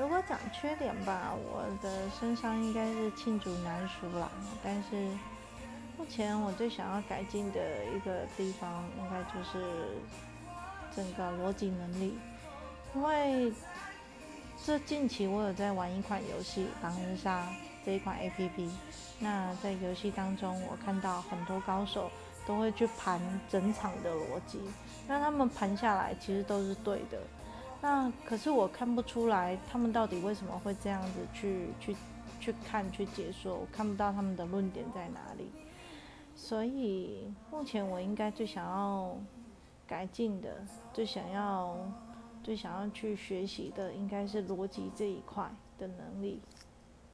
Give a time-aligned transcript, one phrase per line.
[0.00, 4.30] 如果讲缺点吧，我的身上应该是罄竹难书啦。
[4.64, 4.96] 但是
[5.98, 9.98] 目前我最想要改进的一个地方，应该就是
[10.96, 12.18] 整个逻辑能力。
[12.94, 13.52] 因为
[14.64, 17.42] 这近期我有在玩一款游戏《狼人杀》
[17.84, 18.70] 这一款 A P P。
[19.18, 22.10] 那在游戏当中，我看到很多高手
[22.46, 23.20] 都会去盘
[23.50, 24.62] 整场的逻辑，
[25.06, 27.18] 那他们盘下来其实都是对的。
[27.82, 31.96] 那可是我看不出来他们到底为什么会这样子去去
[32.38, 35.50] 去看去解说，我看不到他们的论点在哪里。
[36.34, 39.16] 所以目前我应该最想要
[39.86, 41.76] 改进的，最想要
[42.42, 46.40] 最想要去学习的，应该是逻辑这一块的能力。